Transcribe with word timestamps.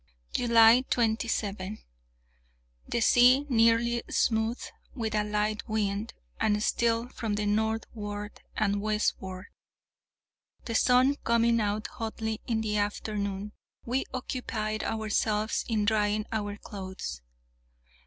July 0.33 0.81
27. 0.89 1.77
The 2.87 3.01
sea 3.01 3.45
nearly 3.49 4.01
smooth, 4.09 4.59
with 4.95 5.13
a 5.13 5.23
light 5.23 5.69
wind, 5.69 6.15
and 6.39 6.63
still 6.63 7.07
from 7.09 7.35
the 7.35 7.45
northward 7.45 8.41
and 8.57 8.81
westward. 8.81 9.45
The 10.65 10.73
sun 10.73 11.17
coming 11.23 11.61
out 11.61 11.85
hotly 11.85 12.41
in 12.47 12.61
the 12.61 12.77
afternoon, 12.77 13.51
we 13.85 14.05
occupied 14.11 14.83
ourselves 14.83 15.65
in 15.67 15.85
drying 15.85 16.25
our 16.31 16.57
clothes. 16.57 17.21